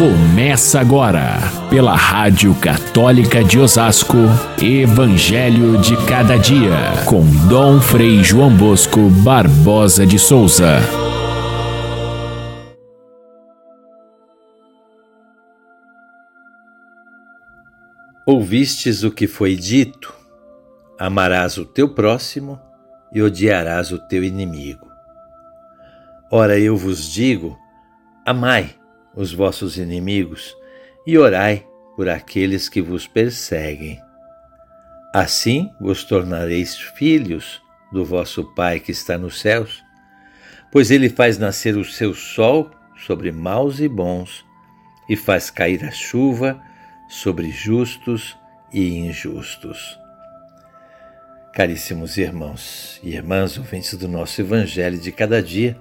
Começa 0.00 0.80
agora, 0.80 1.36
pela 1.68 1.94
Rádio 1.94 2.54
Católica 2.54 3.44
de 3.44 3.58
Osasco, 3.58 4.16
Evangelho 4.58 5.76
de 5.76 5.94
Cada 6.06 6.38
Dia, 6.38 7.04
com 7.04 7.22
Dom 7.46 7.78
Frei 7.82 8.24
João 8.24 8.50
Bosco 8.56 9.10
Barbosa 9.22 10.06
de 10.06 10.18
Souza. 10.18 10.78
Ouvistes 18.24 19.02
o 19.02 19.10
que 19.10 19.26
foi 19.26 19.54
dito: 19.54 20.14
amarás 20.98 21.58
o 21.58 21.66
teu 21.66 21.90
próximo 21.90 22.58
e 23.12 23.20
odiarás 23.20 23.92
o 23.92 23.98
teu 23.98 24.24
inimigo. 24.24 24.88
Ora, 26.32 26.58
eu 26.58 26.74
vos 26.74 27.06
digo: 27.12 27.54
amai 28.24 28.79
os 29.14 29.32
vossos 29.32 29.76
inimigos 29.78 30.56
e 31.06 31.18
orai 31.18 31.66
por 31.96 32.08
aqueles 32.08 32.68
que 32.68 32.80
vos 32.80 33.06
perseguem. 33.06 34.00
Assim 35.12 35.70
vos 35.80 36.04
tornareis 36.04 36.76
filhos 36.76 37.60
do 37.92 38.04
vosso 38.04 38.44
Pai 38.54 38.78
que 38.78 38.92
está 38.92 39.18
nos 39.18 39.40
céus, 39.40 39.82
pois 40.70 40.90
ele 40.90 41.08
faz 41.08 41.38
nascer 41.38 41.76
o 41.76 41.84
seu 41.84 42.14
sol 42.14 42.70
sobre 42.96 43.32
maus 43.32 43.80
e 43.80 43.88
bons 43.88 44.44
e 45.08 45.16
faz 45.16 45.50
cair 45.50 45.84
a 45.84 45.90
chuva 45.90 46.62
sobre 47.08 47.50
justos 47.50 48.36
e 48.72 48.98
injustos. 48.98 49.98
Caríssimos 51.52 52.16
irmãos 52.16 53.00
e 53.02 53.10
irmãs, 53.16 53.58
ouvintes 53.58 53.94
do 53.94 54.06
nosso 54.06 54.40
Evangelho 54.40 54.98
de 54.98 55.10
cada 55.10 55.42
dia, 55.42 55.76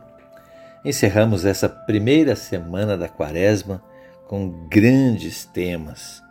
encerramos 0.83 1.45
essa 1.45 1.67
primeira 1.67 2.35
semana 2.35 2.97
da 2.97 3.09
Quaresma 3.09 3.83
com 4.27 4.67
grandes 4.67 5.45
temas 5.45 6.23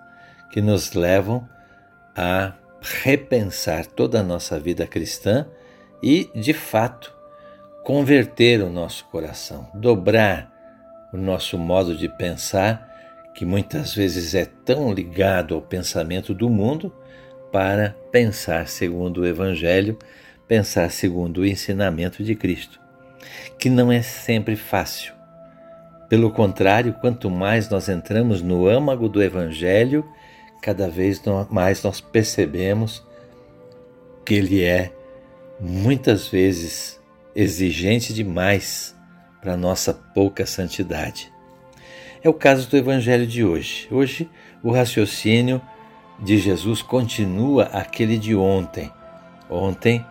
que 0.51 0.61
nos 0.61 0.93
levam 0.93 1.49
a 2.17 2.53
repensar 2.81 3.87
toda 3.87 4.21
a 4.21 4.23
nossa 4.23 4.59
vida 4.59 4.87
cristã 4.87 5.47
e, 6.03 6.31
de 6.35 6.53
fato, 6.53 7.15
converter 7.85 8.63
o 8.63 8.71
nosso 8.71 9.05
coração, 9.07 9.69
dobrar 9.75 10.53
o 11.13 11.17
nosso 11.17 11.59
modo 11.59 11.97
de 11.97 12.09
pensar, 12.09 12.87
que 13.35 13.45
muitas 13.45 13.95
vezes 13.95 14.35
é 14.35 14.45
tão 14.45 14.93
ligado 14.93 15.55
ao 15.55 15.63
pensamento 15.63 16.35
do 16.35 16.49
mundo, 16.51 16.93
para 17.51 17.97
pensar 18.13 18.69
segundo 18.69 19.23
o 19.23 19.27
Evangelho, 19.27 19.99
pensar 20.47 20.91
segundo 20.91 21.39
o 21.39 21.47
ensinamento 21.47 22.23
de 22.23 22.35
Cristo, 22.35 22.79
que 23.59 23.69
não 23.69 23.91
é 23.91 24.03
sempre 24.03 24.57
fácil. 24.57 25.13
Pelo 26.09 26.31
contrário, 26.31 26.95
quanto 26.95 27.29
mais 27.31 27.69
nós 27.69 27.89
entramos 27.89 28.41
no 28.41 28.67
âmago 28.67 29.09
do 29.09 29.23
Evangelho, 29.23 30.05
cada 30.63 30.89
vez 30.89 31.21
mais 31.51 31.83
nós 31.83 32.01
percebemos 32.01 33.07
que 34.25 34.35
ele 34.35 34.63
é 34.63 34.93
muitas 35.61 36.29
vezes 36.29 36.99
exigente 37.35 38.13
demais 38.13 38.97
para 39.41 39.57
nossa 39.57 39.93
pouca 39.93 40.47
santidade. 40.47 41.33
É 42.23 42.29
o 42.29 42.35
caso 42.35 42.69
do 42.69 42.77
Evangelho 42.77 43.27
de 43.27 43.45
hoje. 43.45 43.87
Hoje, 43.91 44.29
o 44.63 44.73
raciocínio 44.73 45.61
de 46.19 46.39
Jesus 46.39 46.83
continua 46.83 47.65
aquele 47.65 48.19
de 48.19 48.35
ontem. 48.35 48.91
Ontem, 49.49 50.05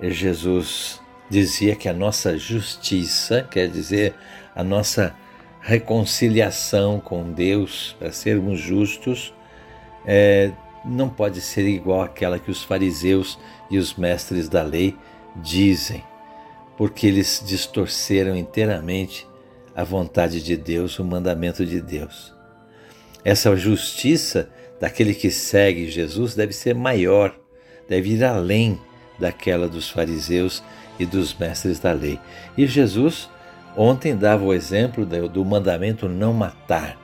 Jesus 0.00 1.00
dizia 1.28 1.74
que 1.74 1.88
a 1.88 1.92
nossa 1.92 2.38
justiça, 2.38 3.46
quer 3.50 3.68
dizer, 3.68 4.14
a 4.54 4.62
nossa 4.62 5.14
reconciliação 5.60 7.00
com 7.00 7.32
Deus, 7.32 7.96
para 7.98 8.12
sermos 8.12 8.60
justos, 8.60 9.32
é, 10.06 10.52
não 10.84 11.08
pode 11.08 11.40
ser 11.40 11.66
igual 11.66 12.02
àquela 12.02 12.38
que 12.38 12.50
os 12.50 12.62
fariseus 12.62 13.38
e 13.70 13.78
os 13.78 13.94
mestres 13.94 14.48
da 14.48 14.62
lei 14.62 14.94
dizem, 15.36 16.04
porque 16.76 17.06
eles 17.06 17.42
distorceram 17.44 18.36
inteiramente 18.36 19.26
a 19.74 19.82
vontade 19.82 20.42
de 20.42 20.56
Deus, 20.56 20.98
o 20.98 21.04
mandamento 21.04 21.64
de 21.64 21.80
Deus. 21.80 22.34
Essa 23.24 23.56
justiça 23.56 24.50
daquele 24.78 25.14
que 25.14 25.30
segue 25.30 25.90
Jesus 25.90 26.34
deve 26.34 26.52
ser 26.52 26.74
maior, 26.74 27.34
deve 27.88 28.10
ir 28.10 28.24
além 28.24 28.78
daquela 29.18 29.68
dos 29.68 29.88
fariseus 29.88 30.62
e 30.98 31.06
dos 31.06 31.34
mestres 31.34 31.78
da 31.78 31.92
lei. 31.92 32.18
E 32.56 32.66
Jesus 32.66 33.28
ontem 33.76 34.16
dava 34.16 34.44
o 34.44 34.52
exemplo 34.52 35.04
do 35.04 35.44
mandamento 35.44 36.08
não 36.08 36.32
matar, 36.32 36.96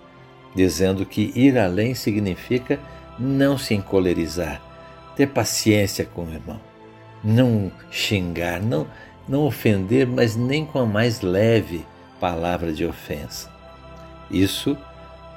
dizendo 0.54 1.04
que 1.04 1.32
ir 1.34 1.58
além 1.58 1.94
significa 1.94 2.78
não 3.18 3.58
se 3.58 3.74
encolerizar, 3.74 4.60
ter 5.16 5.26
paciência 5.26 6.04
com 6.04 6.24
o 6.24 6.32
irmão, 6.32 6.60
não 7.22 7.70
xingar, 7.90 8.60
não, 8.62 8.86
não 9.28 9.42
ofender, 9.42 10.06
mas 10.06 10.36
nem 10.36 10.64
com 10.64 10.78
a 10.78 10.86
mais 10.86 11.20
leve 11.20 11.84
palavra 12.18 12.72
de 12.72 12.84
ofensa. 12.84 13.50
Isso 14.30 14.76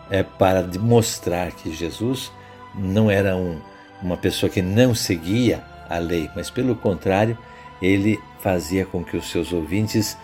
é 0.09 0.21
para 0.21 0.63
mostrar 0.79 1.51
que 1.51 1.73
Jesus 1.73 2.31
não 2.75 3.09
era 3.09 3.35
um, 3.35 3.59
uma 4.01 4.17
pessoa 4.17 4.49
que 4.49 4.61
não 4.61 4.93
seguia 4.93 5.63
a 5.95 5.99
lei, 5.99 6.29
mas 6.35 6.49
pelo 6.49 6.75
contrário, 6.75 7.37
ele 7.81 8.19
fazia 8.39 8.85
com 8.85 9.03
que 9.03 9.17
os 9.17 9.29
seus 9.29 9.51
ouvintes 9.51 10.17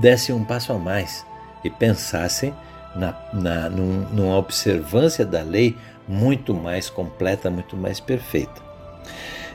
dessem 0.00 0.34
um 0.34 0.44
passo 0.44 0.72
a 0.72 0.78
mais 0.78 1.24
e 1.64 1.70
pensassem 1.70 2.54
na, 2.94 3.14
na, 3.32 3.68
num, 3.68 4.06
numa 4.12 4.36
observância 4.36 5.24
da 5.24 5.42
lei 5.42 5.76
muito 6.08 6.54
mais 6.54 6.88
completa, 6.88 7.50
muito 7.50 7.76
mais 7.76 8.00
perfeita. 8.00 8.62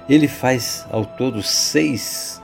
Ele 0.10 0.28
faz 0.28 0.86
ao 0.92 1.06
todo 1.06 1.42
seis, 1.42 2.42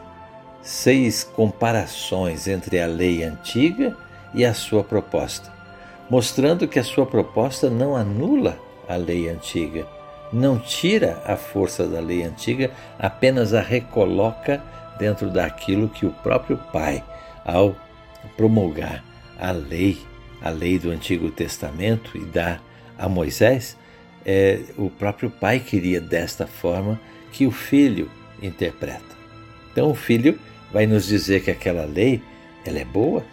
seis 0.61 1.23
comparações 1.23 2.47
entre 2.47 2.79
a 2.79 2.87
lei 2.87 3.23
antiga 3.23 3.95
e 4.33 4.45
a 4.45 4.53
sua 4.53 4.83
proposta 4.83 5.57
mostrando 6.09 6.67
que 6.67 6.79
a 6.79 6.83
sua 6.83 7.05
proposta 7.05 7.69
não 7.69 7.95
anula 7.95 8.57
a 8.87 8.95
lei 8.95 9.29
antiga, 9.29 9.85
não 10.31 10.59
tira 10.59 11.21
a 11.25 11.35
força 11.35 11.87
da 11.87 11.99
lei 11.99 12.23
antiga, 12.23 12.71
apenas 12.99 13.53
a 13.53 13.61
recoloca 13.61 14.61
dentro 14.99 15.29
daquilo 15.29 15.89
que 15.89 16.05
o 16.05 16.11
próprio 16.11 16.57
Pai, 16.71 17.03
ao 17.45 17.75
promulgar 18.35 19.03
a 19.39 19.51
lei, 19.51 19.97
a 20.41 20.49
lei 20.49 20.77
do 20.77 20.91
Antigo 20.91 21.31
Testamento 21.31 22.17
e 22.17 22.25
dar 22.25 22.61
a 22.97 23.07
Moisés, 23.07 23.77
é, 24.25 24.61
o 24.77 24.89
próprio 24.89 25.29
Pai 25.29 25.59
queria 25.59 26.01
desta 26.01 26.45
forma 26.45 26.99
que 27.31 27.45
o 27.45 27.51
Filho 27.51 28.09
interpreta. 28.41 29.15
Então 29.71 29.91
o 29.91 29.95
Filho 29.95 30.39
vai 30.71 30.85
nos 30.85 31.05
dizer 31.05 31.43
que 31.43 31.51
aquela 31.51 31.85
lei 31.85 32.21
ela 32.65 32.79
é 32.79 32.85
boa, 32.85 33.23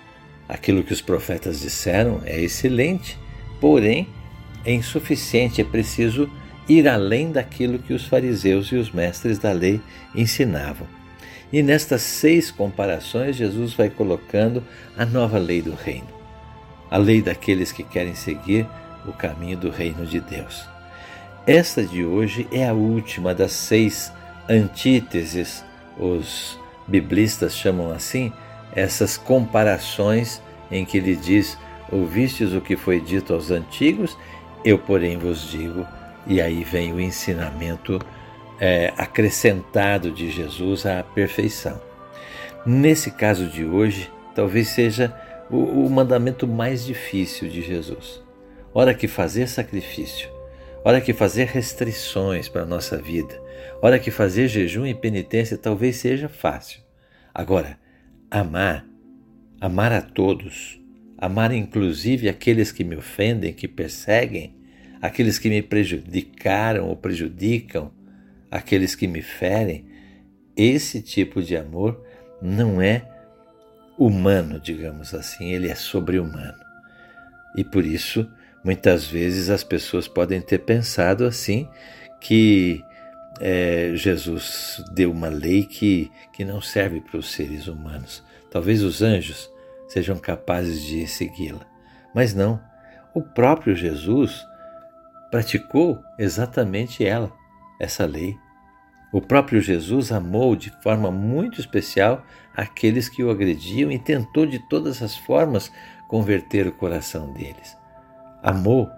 Aquilo 0.49 0.83
que 0.83 0.93
os 0.93 1.01
profetas 1.01 1.61
disseram 1.61 2.21
é 2.25 2.41
excelente, 2.41 3.19
porém 3.61 4.07
é 4.65 4.73
insuficiente, 4.73 5.61
é 5.61 5.65
preciso 5.65 6.31
ir 6.69 6.89
além 6.89 7.31
daquilo 7.31 7.79
que 7.79 7.93
os 7.93 8.07
fariseus 8.07 8.69
e 8.69 8.77
os 8.77 8.91
mestres 8.91 9.39
da 9.39 9.53
lei 9.53 9.81
ensinavam. 10.15 10.87
E 11.53 11.63
nestas 11.63 12.03
seis 12.03 12.51
comparações, 12.51 13.37
Jesus 13.37 13.75
vai 13.75 13.89
colocando 13.89 14.63
a 14.97 15.05
nova 15.05 15.39
lei 15.39 15.63
do 15.63 15.75
reino, 15.75 16.09
a 16.91 16.97
lei 16.97 17.23
daqueles 17.23 17.71
que 17.71 17.83
querem 17.83 18.15
seguir 18.15 18.67
o 19.07 19.13
caminho 19.13 19.57
do 19.57 19.71
reino 19.71 20.07
de 20.07 20.21
Deus. 20.21 20.67
Esta 21.47 21.85
de 21.85 22.05
hoje 22.05 22.49
é 22.51 22.67
a 22.67 22.73
última 22.73 23.35
das 23.35 23.53
seis 23.53 24.11
antíteses, 24.49 25.65
os 25.99 26.59
biblistas 26.89 27.55
chamam 27.55 27.91
assim, 27.91 28.33
essas 28.75 29.17
comparações 29.17 30.43
em 30.71 30.85
que 30.85 30.99
ele 30.99 31.15
diz: 31.15 31.57
Ouvistes 31.93 32.53
o 32.53 32.61
que 32.61 32.77
foi 32.77 33.01
dito 33.01 33.33
aos 33.33 33.51
antigos, 33.51 34.17
eu, 34.65 34.79
porém, 34.79 35.19
vos 35.19 35.51
digo. 35.51 35.87
E 36.27 36.41
aí 36.41 36.65
vem 36.65 36.93
o 36.93 37.01
ensinamento 37.01 37.99
é, 38.59 38.93
acrescentado 38.97 40.11
de 40.11 40.31
Jesus 40.31 40.87
à 40.87 41.03
perfeição. 41.03 41.81
Nesse 42.65 43.11
caso 43.11 43.47
de 43.47 43.65
hoje, 43.65 44.11
talvez 44.35 44.69
seja 44.69 45.15
o, 45.51 45.59
o 45.59 45.91
mandamento 45.91 46.47
mais 46.47 46.85
difícil 46.85 47.49
de 47.49 47.61
Jesus. 47.61 48.23
Hora 48.73 48.95
que 48.95 49.07
fazer 49.07 49.49
sacrifício, 49.49 50.29
hora 50.83 51.01
que 51.01 51.13
fazer 51.13 51.47
restrições 51.47 52.49
para 52.49 52.63
a 52.63 52.67
nossa 52.67 52.97
vida, 52.97 53.41
hora 53.83 53.99
que 53.99 54.11
fazer 54.11 54.49
jejum 54.49 54.87
e 54.87 54.95
penitência 54.95 55.59
talvez 55.59 55.97
seja 55.97 56.29
fácil. 56.29 56.81
Agora, 57.33 57.79
amar, 58.31 58.87
amar 59.61 59.93
a 59.93 60.01
todos, 60.01 60.81
amar 61.19 61.53
inclusive 61.53 62.29
aqueles 62.29 62.73
que 62.73 62.83
me 62.83 62.97
ofendem, 62.97 63.53
que 63.53 63.69
perseguem, 63.69 64.57
aqueles 65.07 65.39
que 65.39 65.49
me 65.49 65.63
prejudicaram 65.63 66.89
ou 66.89 66.97
prejudicam, 66.97 67.91
aqueles 68.51 68.95
que 68.95 69.07
me 69.07 69.23
ferem, 69.23 69.87
esse 70.57 71.03
tipo 71.03 71.43
de 71.43 71.57
amor 71.57 72.05
não 72.41 72.81
é 72.81 73.09
humano, 73.99 74.61
digamos 74.61 75.15
assim, 75.15 75.51
ele 75.51 75.69
é 75.69 75.75
sobre-humano. 75.75 76.59
E 77.57 77.65
por 77.65 77.85
isso 77.85 78.29
Muitas 78.65 79.07
vezes 79.07 79.51
as 79.51 79.63
pessoas 79.63 80.09
podem 80.09 80.41
ter 80.41 80.61
pensado 80.61 81.27
assim 81.27 81.69
que 82.19 82.83
é, 83.39 83.93
Jesus 83.95 84.83
deu 84.95 85.13
uma 85.13 85.29
lei 85.29 85.65
que, 85.65 86.11
que 86.33 86.47
não 86.47 86.63
serve 86.63 87.03
para 87.03 87.19
os 87.19 87.31
seres 87.31 87.69
humanos. 87.69 88.25
Talvez 88.51 88.83
os 88.83 89.03
anjos 89.03 89.51
sejam 89.87 90.17
capazes 90.17 90.81
de 90.81 91.07
segui-la. 91.07 91.67
Mas 92.15 92.33
não, 92.33 92.59
o 93.13 93.21
próprio 93.21 93.77
Jesus 93.77 94.43
praticou 95.35 96.01
exatamente 96.17 97.05
ela, 97.05 97.33
essa 97.81 98.07
lei. 98.07 98.39
O 99.13 99.21
próprio 99.21 99.61
Jesus 99.61 100.13
amou 100.13 100.55
de 100.55 100.71
forma 100.81 101.11
muito 101.11 101.61
especial 101.61 102.25
aqueles 102.57 103.09
que 103.09 103.21
o 103.25 103.31
agrediam 103.33 103.91
e 103.91 103.99
tentou 103.99 104.47
de 104.47 104.61
todas 104.69 105.03
as 105.03 105.17
formas 105.17 105.73
converter 106.07 106.69
o 106.69 106.73
coração 106.73 107.33
deles. 107.33 107.77
Amou 108.45 108.89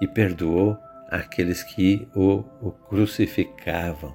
e 0.00 0.06
perdoou 0.06 0.78
aqueles 1.10 1.64
que 1.64 2.08
o, 2.14 2.44
o 2.60 2.70
crucificavam. 2.70 4.14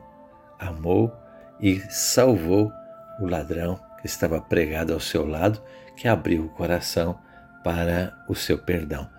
Amou 0.58 1.14
e 1.60 1.82
salvou 1.90 2.72
o 3.20 3.28
ladrão 3.28 3.78
que 4.00 4.08
estava 4.08 4.40
pregado 4.40 4.94
ao 4.94 5.02
seu 5.02 5.28
lado, 5.28 5.62
que 5.98 6.08
abriu 6.08 6.46
o 6.46 6.50
coração 6.50 7.20
para 7.62 8.18
o 8.26 8.34
seu 8.34 8.58
perdão. 8.58 9.10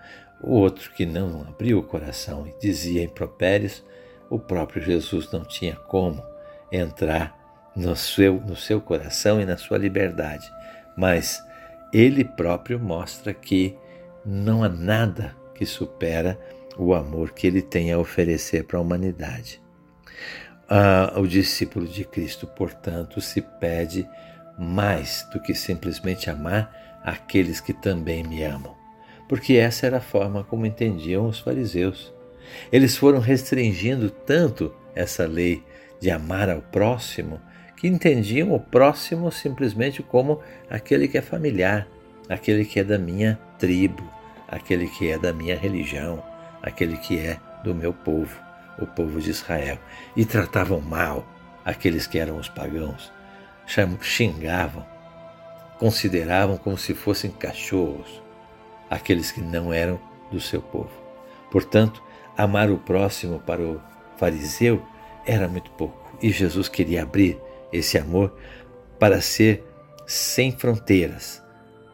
O 0.41 0.53
outro 0.53 0.89
que 0.91 1.05
não 1.05 1.41
abriu 1.41 1.79
o 1.79 1.83
coração 1.83 2.47
e 2.47 2.55
dizia 2.61 3.03
impropérios, 3.03 3.83
o 4.29 4.39
próprio 4.39 4.81
Jesus 4.81 5.29
não 5.31 5.43
tinha 5.43 5.75
como 5.75 6.23
entrar 6.71 7.37
no 7.75 7.95
seu, 7.95 8.39
no 8.39 8.55
seu 8.55 8.79
coração 8.79 9.41
e 9.41 9.45
na 9.45 9.57
sua 9.57 9.77
liberdade. 9.77 10.49
Mas 10.97 11.43
ele 11.91 12.23
próprio 12.23 12.79
mostra 12.79 13.33
que 13.33 13.75
não 14.25 14.63
há 14.63 14.69
nada 14.69 15.35
que 15.53 15.65
supera 15.65 16.39
o 16.77 16.93
amor 16.93 17.31
que 17.31 17.45
ele 17.45 17.61
tem 17.61 17.91
a 17.91 17.99
oferecer 17.99 18.63
para 18.63 18.77
a 18.77 18.81
humanidade. 18.81 19.61
Ah, 20.69 21.13
o 21.17 21.27
discípulo 21.27 21.85
de 21.85 22.05
Cristo, 22.05 22.47
portanto, 22.47 23.19
se 23.19 23.41
pede 23.41 24.07
mais 24.57 25.27
do 25.33 25.41
que 25.41 25.53
simplesmente 25.53 26.29
amar 26.29 27.01
aqueles 27.03 27.59
que 27.59 27.73
também 27.73 28.23
me 28.23 28.43
amam 28.43 28.78
porque 29.29 29.53
essa 29.53 29.85
era 29.85 29.97
a 29.97 30.01
forma 30.01 30.43
como 30.43 30.65
entendiam 30.65 31.27
os 31.27 31.39
fariseus. 31.39 32.11
Eles 32.71 32.97
foram 32.97 33.19
restringindo 33.19 34.09
tanto 34.09 34.73
essa 34.95 35.27
lei 35.27 35.63
de 35.99 36.09
amar 36.09 36.49
ao 36.49 36.63
próximo 36.63 37.39
que 37.77 37.87
entendiam 37.87 38.51
o 38.51 38.59
próximo 38.59 39.31
simplesmente 39.31 40.01
como 40.01 40.41
aquele 40.67 41.07
que 41.07 41.17
é 41.17 41.21
familiar, 41.21 41.87
aquele 42.27 42.65
que 42.65 42.79
é 42.79 42.83
da 42.83 42.97
minha 42.97 43.39
tribo, 43.59 44.03
aquele 44.47 44.87
que 44.89 45.11
é 45.11 45.19
da 45.19 45.31
minha 45.31 45.55
religião, 45.55 46.23
aquele 46.63 46.97
que 46.97 47.19
é 47.19 47.37
do 47.63 47.75
meu 47.75 47.93
povo, 47.93 48.35
o 48.79 48.87
povo 48.87 49.21
de 49.21 49.29
Israel. 49.29 49.77
E 50.17 50.25
tratavam 50.25 50.81
mal 50.81 51.23
aqueles 51.63 52.07
que 52.07 52.17
eram 52.17 52.37
os 52.39 52.49
pagãos, 52.49 53.13
xingavam, 54.01 54.83
consideravam 55.77 56.57
como 56.57 56.77
se 56.79 56.95
fossem 56.95 57.29
cachorros 57.29 58.27
aqueles 58.89 59.31
que 59.31 59.41
não 59.41 59.71
eram 59.71 59.99
do 60.31 60.39
seu 60.39 60.61
povo. 60.61 60.91
Portanto, 61.51 62.01
amar 62.37 62.69
o 62.69 62.77
próximo 62.77 63.39
para 63.39 63.61
o 63.61 63.81
fariseu 64.17 64.81
era 65.25 65.47
muito 65.47 65.71
pouco. 65.71 66.17
E 66.21 66.31
Jesus 66.31 66.67
queria 66.67 67.03
abrir 67.03 67.39
esse 67.71 67.97
amor 67.97 68.35
para 68.97 69.21
ser 69.21 69.63
sem 70.05 70.51
fronteiras, 70.51 71.41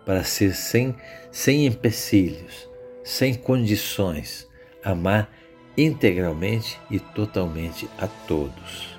para 0.05 0.23
ser 0.23 0.55
sem, 0.55 0.95
sem 1.31 1.65
empecilhos, 1.65 2.69
sem 3.03 3.33
condições, 3.33 4.47
amar 4.83 5.29
integralmente 5.77 6.79
e 6.89 6.99
totalmente 6.99 7.89
a 7.97 8.07
todos. 8.07 8.97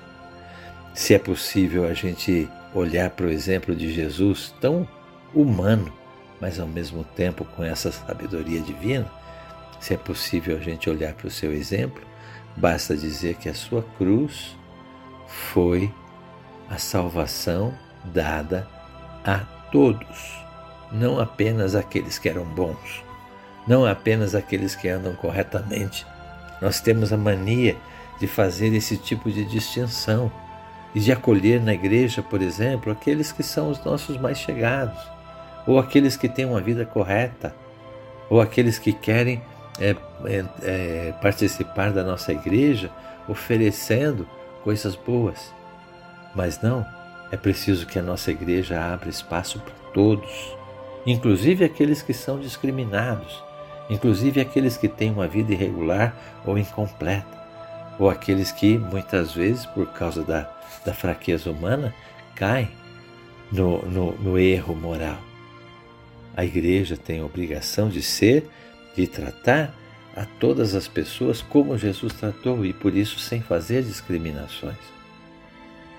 Se 0.93 1.13
é 1.13 1.19
possível 1.19 1.85
a 1.85 1.93
gente 1.93 2.47
olhar 2.73 3.09
para 3.09 3.25
o 3.25 3.31
exemplo 3.31 3.75
de 3.75 3.91
Jesus 3.91 4.53
tão 4.61 4.87
humano, 5.33 5.91
mas 6.39 6.59
ao 6.59 6.67
mesmo 6.67 7.03
tempo 7.03 7.45
com 7.55 7.63
essa 7.63 7.91
sabedoria 7.91 8.61
divina, 8.61 9.09
se 9.79 9.93
é 9.93 9.97
possível 9.97 10.57
a 10.57 10.59
gente 10.59 10.89
olhar 10.89 11.13
para 11.13 11.27
o 11.27 11.31
seu 11.31 11.53
exemplo, 11.53 12.01
basta 12.55 12.95
dizer 12.95 13.35
que 13.35 13.49
a 13.49 13.53
sua 13.53 13.83
cruz 13.97 14.55
foi 15.27 15.93
a 16.69 16.77
salvação 16.77 17.73
dada 18.05 18.67
a 19.23 19.39
todos, 19.71 20.43
não 20.91 21.19
apenas 21.19 21.75
aqueles 21.75 22.17
que 22.17 22.29
eram 22.29 22.45
bons, 22.45 23.03
não 23.67 23.85
apenas 23.85 24.33
aqueles 24.33 24.75
que 24.75 24.87
andam 24.87 25.13
corretamente. 25.15 26.05
Nós 26.61 26.79
temos 26.79 27.11
a 27.13 27.17
mania 27.17 27.75
de 28.19 28.25
fazer 28.25 28.73
esse 28.73 28.97
tipo 28.97 29.31
de 29.31 29.45
distinção 29.45 30.31
e 30.95 30.99
de 30.99 31.11
acolher 31.11 31.61
na 31.61 31.73
igreja, 31.73 32.23
por 32.23 32.41
exemplo, 32.41 32.91
aqueles 32.91 33.31
que 33.31 33.43
são 33.43 33.69
os 33.69 33.83
nossos 33.83 34.17
mais 34.17 34.39
chegados 34.39 35.16
ou 35.67 35.77
aqueles 35.77 36.15
que 36.15 36.29
têm 36.29 36.45
uma 36.45 36.61
vida 36.61 36.85
correta, 36.85 37.53
ou 38.29 38.39
aqueles 38.41 38.79
que 38.79 38.93
querem 38.93 39.41
é, 39.79 39.95
é, 40.25 40.45
é, 40.63 41.13
participar 41.21 41.91
da 41.91 42.03
nossa 42.03 42.31
igreja 42.31 42.89
oferecendo 43.27 44.27
coisas 44.63 44.95
boas. 44.95 45.53
Mas 46.33 46.61
não, 46.61 46.85
é 47.31 47.37
preciso 47.37 47.85
que 47.85 47.99
a 47.99 48.01
nossa 48.01 48.31
igreja 48.31 48.81
abra 48.81 49.09
espaço 49.09 49.59
para 49.59 49.73
todos, 49.93 50.55
inclusive 51.05 51.65
aqueles 51.65 52.01
que 52.01 52.13
são 52.13 52.39
discriminados, 52.39 53.43
inclusive 53.89 54.39
aqueles 54.39 54.77
que 54.77 54.87
têm 54.87 55.11
uma 55.11 55.27
vida 55.27 55.53
irregular 55.53 56.15
ou 56.45 56.57
incompleta, 56.57 57.37
ou 57.99 58.09
aqueles 58.09 58.51
que 58.51 58.77
muitas 58.77 59.33
vezes, 59.33 59.65
por 59.65 59.87
causa 59.87 60.23
da, 60.23 60.49
da 60.85 60.93
fraqueza 60.93 61.51
humana, 61.51 61.93
caem 62.35 62.69
no, 63.51 63.81
no, 63.83 64.11
no 64.13 64.37
erro 64.37 64.75
moral. 64.75 65.26
A 66.37 66.45
igreja 66.45 66.95
tem 66.95 67.19
a 67.19 67.25
obrigação 67.25 67.89
de 67.89 68.03
ser, 68.03 68.47
de 68.95 69.07
tratar 69.07 69.73
a 70.15 70.23
todas 70.23 70.75
as 70.75 70.87
pessoas 70.87 71.41
como 71.41 71.75
Jesus 71.79 72.13
tratou 72.13 72.63
e 72.63 72.73
por 72.73 72.95
isso 72.95 73.19
sem 73.19 73.41
fazer 73.41 73.81
discriminações, 73.81 74.77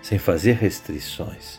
sem 0.01 0.17
fazer 0.17 0.53
restrições. 0.53 1.59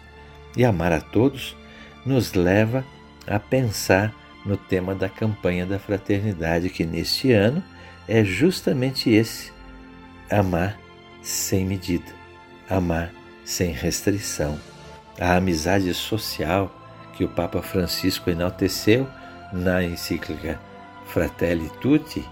E 0.55 0.63
amar 0.63 0.93
a 0.93 1.01
todos 1.01 1.57
nos 2.05 2.33
leva 2.33 2.85
a 3.27 3.37
pensar 3.37 4.15
no 4.45 4.55
tema 4.55 4.95
da 4.95 5.09
campanha 5.09 5.65
da 5.65 5.77
fraternidade, 5.77 6.69
que 6.69 6.85
neste 6.85 7.33
ano 7.33 7.61
é 8.07 8.23
justamente 8.23 9.09
esse: 9.09 9.51
amar 10.31 10.79
sem 11.21 11.65
medida, 11.65 12.13
amar 12.69 13.11
sem 13.43 13.73
restrição. 13.73 14.57
A 15.19 15.35
amizade 15.35 15.93
social 15.93 16.78
que 17.19 17.25
o 17.25 17.27
Papa 17.27 17.61
Francisco 17.61 18.29
enalteceu 18.29 19.05
na 19.51 19.83
encíclica 19.83 20.57
Fratelli 21.05 21.69
Tutti 21.81 22.25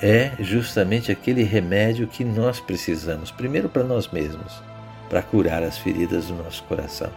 é 0.00 0.32
justamente 0.40 1.12
aquele 1.12 1.42
remédio 1.42 2.08
que 2.08 2.24
nós 2.24 2.58
precisamos, 2.58 3.30
primeiro 3.30 3.68
para 3.68 3.84
nós 3.84 4.08
mesmos, 4.08 4.62
para 5.10 5.20
curar 5.20 5.62
as 5.62 5.76
feridas 5.76 6.28
do 6.28 6.34
nosso 6.36 6.64
coração. 6.64 7.10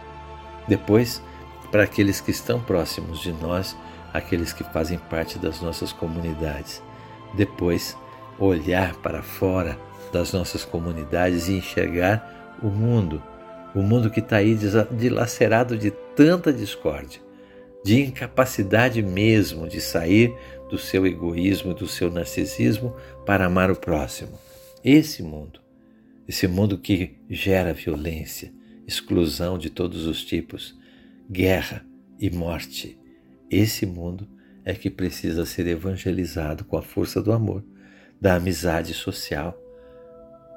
Depois, 0.68 1.22
para 1.70 1.84
aqueles 1.84 2.20
que 2.20 2.30
estão 2.30 2.60
próximos 2.60 3.20
de 3.20 3.32
nós, 3.32 3.74
aqueles 4.12 4.52
que 4.52 4.62
fazem 4.62 4.98
parte 4.98 5.38
das 5.38 5.62
nossas 5.62 5.94
comunidades. 5.94 6.82
Depois, 7.32 7.96
olhar 8.38 8.96
para 8.96 9.22
fora 9.22 9.78
das 10.12 10.34
nossas 10.34 10.62
comunidades 10.62 11.48
e 11.48 11.54
enxergar 11.54 12.58
o 12.62 12.68
mundo 12.68 13.22
o 13.74 13.82
mundo 13.82 14.10
que 14.10 14.20
está 14.20 14.36
aí 14.36 14.58
dilacerado 14.90 15.76
de 15.78 15.90
tanta 16.14 16.52
discórdia, 16.52 17.20
de 17.84 18.00
incapacidade 18.00 19.02
mesmo 19.02 19.68
de 19.68 19.80
sair 19.80 20.34
do 20.70 20.78
seu 20.78 21.06
egoísmo, 21.06 21.74
do 21.74 21.86
seu 21.86 22.10
narcisismo 22.10 22.96
para 23.26 23.46
amar 23.46 23.70
o 23.70 23.76
próximo. 23.76 24.38
Esse 24.84 25.22
mundo, 25.22 25.60
esse 26.26 26.46
mundo 26.46 26.78
que 26.78 27.16
gera 27.28 27.74
violência, 27.74 28.52
exclusão 28.86 29.58
de 29.58 29.70
todos 29.70 30.06
os 30.06 30.24
tipos, 30.24 30.78
guerra 31.30 31.84
e 32.18 32.30
morte, 32.30 32.98
esse 33.50 33.84
mundo 33.84 34.28
é 34.64 34.74
que 34.74 34.88
precisa 34.88 35.44
ser 35.44 35.66
evangelizado 35.66 36.64
com 36.64 36.76
a 36.76 36.82
força 36.82 37.20
do 37.20 37.32
amor, 37.32 37.64
da 38.20 38.36
amizade 38.36 38.94
social, 38.94 39.58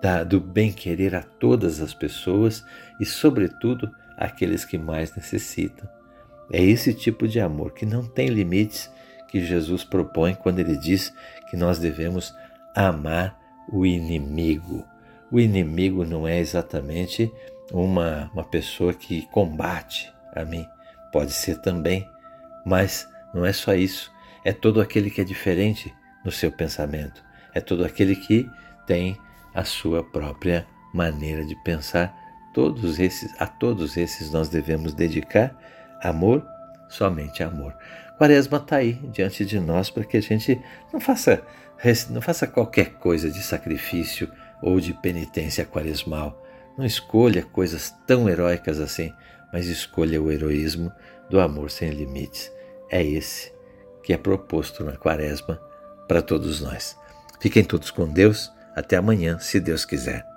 da, 0.02 0.24
do 0.24 0.40
bem-querer 0.40 1.16
a 1.16 1.24
todas 1.24 1.82
as 1.82 1.94
pessoas 1.94 2.64
e, 3.02 3.06
sobretudo, 3.06 3.90
àqueles 4.18 4.66
que 4.66 4.78
mais 4.78 5.16
necessitam. 5.16 5.88
É 6.52 6.64
esse 6.64 6.94
tipo 6.94 7.28
de 7.28 7.40
amor 7.40 7.74
que 7.74 7.86
não 7.86 8.06
tem 8.06 8.28
limites 8.28 8.92
que 9.28 9.44
Jesus 9.44 9.84
propõe 9.84 10.36
quando 10.36 10.60
ele 10.60 10.78
diz 10.78 11.14
que 11.50 11.58
nós 11.58 11.80
devemos 11.80 12.34
amar 12.76 13.40
o 13.72 13.86
inimigo. 13.86 14.86
O 15.32 15.40
inimigo 15.40 16.06
não 16.06 16.28
é 16.28 16.40
exatamente 16.40 17.32
uma, 17.72 18.30
uma 18.34 18.44
pessoa 18.44 18.94
que 18.94 19.26
combate 19.28 20.14
a 20.36 20.46
mim, 20.46 20.68
pode 21.12 21.32
ser 21.32 21.60
também, 21.62 22.08
mas 22.66 23.08
não 23.34 23.46
é 23.46 23.52
só 23.52 23.74
isso, 23.74 24.12
é 24.44 24.54
todo 24.54 24.80
aquele 24.80 25.10
que 25.10 25.22
é 25.22 25.24
diferente 25.24 25.92
no 26.24 26.32
seu 26.32 26.52
pensamento. 26.52 27.24
É 27.54 27.60
todo 27.60 27.86
aquele 27.86 28.16
que 28.16 28.50
tem 28.86 29.18
a 29.54 29.64
sua 29.64 30.04
própria 30.04 30.68
maneira 30.94 31.46
de 31.46 31.56
pensar. 31.64 32.14
Todos 32.56 33.02
esses, 33.02 33.36
a 33.38 33.46
todos 33.46 33.98
esses 33.98 34.32
nós 34.32 34.48
devemos 34.48 34.94
dedicar 34.94 35.54
amor, 36.02 36.42
somente 36.88 37.44
amor. 37.44 37.76
Quaresma 38.18 38.60
está 38.60 38.78
aí 38.78 38.94
diante 39.12 39.46
de 39.46 39.60
nós 39.60 39.90
para 39.90 40.06
que 40.06 40.16
a 40.16 40.22
gente 40.22 40.62
não 40.94 41.02
faça, 41.02 41.44
não 42.10 42.22
faça 42.22 42.48
qualquer 42.48 42.92
coisa 42.94 43.30
de 43.30 43.44
sacrifício 43.44 44.32
ou 44.62 44.80
de 44.80 44.94
penitência 44.94 45.66
quaresmal. 45.66 46.42
Não 46.78 46.86
escolha 46.86 47.44
coisas 47.44 47.94
tão 48.08 48.30
heróicas 48.30 48.80
assim, 48.80 49.14
mas 49.52 49.68
escolha 49.68 50.22
o 50.22 50.32
heroísmo 50.32 50.94
do 51.30 51.42
amor 51.42 51.70
sem 51.70 51.90
limites. 51.90 52.50
É 52.90 53.04
esse 53.04 53.52
que 54.02 54.14
é 54.14 54.18
proposto 54.18 54.82
na 54.86 54.96
Quaresma 54.96 55.60
para 56.08 56.22
todos 56.22 56.62
nós. 56.62 56.98
Fiquem 57.42 57.66
todos 57.66 57.92
com 57.92 58.08
Deus. 58.08 58.50
Até 58.74 58.96
amanhã, 58.96 59.40
se 59.40 59.60
Deus 59.60 59.84
quiser. 59.84 60.35